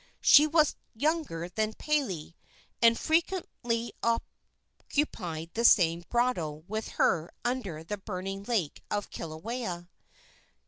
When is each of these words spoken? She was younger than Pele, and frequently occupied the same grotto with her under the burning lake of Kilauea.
She 0.21 0.47
was 0.47 0.77
younger 0.95 1.47
than 1.47 1.73
Pele, 1.75 2.33
and 2.81 2.97
frequently 2.97 3.93
occupied 4.01 5.51
the 5.53 5.63
same 5.63 6.01
grotto 6.09 6.63
with 6.67 6.87
her 6.97 7.29
under 7.45 7.83
the 7.83 7.97
burning 7.99 8.41
lake 8.45 8.81
of 8.89 9.11
Kilauea. 9.11 9.89